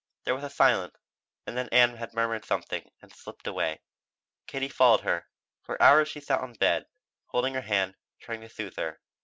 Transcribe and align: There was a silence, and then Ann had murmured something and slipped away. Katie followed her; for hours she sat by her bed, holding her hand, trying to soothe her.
There 0.23 0.33
was 0.33 0.43
a 0.43 0.49
silence, 0.49 0.95
and 1.45 1.55
then 1.55 1.69
Ann 1.69 1.97
had 1.97 2.15
murmured 2.15 2.43
something 2.43 2.89
and 3.03 3.13
slipped 3.13 3.45
away. 3.45 3.81
Katie 4.47 4.67
followed 4.67 5.01
her; 5.01 5.27
for 5.61 5.79
hours 5.79 6.07
she 6.07 6.19
sat 6.19 6.41
by 6.41 6.47
her 6.47 6.53
bed, 6.55 6.87
holding 7.27 7.53
her 7.53 7.61
hand, 7.61 7.97
trying 8.19 8.41
to 8.41 8.49
soothe 8.49 8.77
her. 8.77 8.99